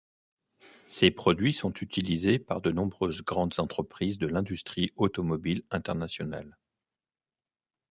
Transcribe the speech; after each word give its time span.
Ces 0.87 1.11
produits 1.11 1.53
sont 1.53 1.71
utilisés 1.73 2.39
par 2.39 2.59
de 2.59 2.71
nombreuses 2.71 3.21
grandes 3.21 3.59
entreprises 3.59 4.17
de 4.17 4.25
l'industrie 4.25 4.91
automobile 4.95 5.61
internationale. 5.69 6.57